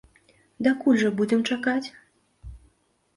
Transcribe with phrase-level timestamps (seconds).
[0.67, 1.87] Дакуль жа будзем чакаць?